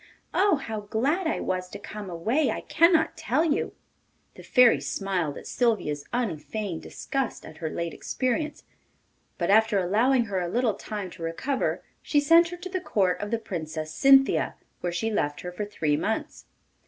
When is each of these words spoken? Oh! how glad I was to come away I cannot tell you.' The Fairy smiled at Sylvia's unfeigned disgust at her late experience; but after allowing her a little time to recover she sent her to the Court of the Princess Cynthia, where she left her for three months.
Oh! 0.33 0.55
how 0.55 0.79
glad 0.79 1.27
I 1.27 1.39
was 1.41 1.69
to 1.69 1.77
come 1.77 2.09
away 2.09 2.49
I 2.49 2.61
cannot 2.61 3.15
tell 3.15 3.45
you.' 3.45 3.73
The 4.33 4.41
Fairy 4.41 4.81
smiled 4.81 5.37
at 5.37 5.45
Sylvia's 5.45 6.05
unfeigned 6.11 6.81
disgust 6.81 7.45
at 7.45 7.57
her 7.57 7.69
late 7.69 7.93
experience; 7.93 8.63
but 9.37 9.51
after 9.51 9.77
allowing 9.77 10.25
her 10.25 10.39
a 10.41 10.49
little 10.49 10.73
time 10.73 11.11
to 11.11 11.21
recover 11.21 11.83
she 12.01 12.19
sent 12.19 12.47
her 12.49 12.57
to 12.57 12.69
the 12.69 12.81
Court 12.81 13.21
of 13.21 13.29
the 13.29 13.37
Princess 13.37 13.93
Cynthia, 13.93 14.55
where 14.79 14.91
she 14.91 15.11
left 15.11 15.41
her 15.41 15.51
for 15.51 15.65
three 15.65 15.95
months. 15.95 16.45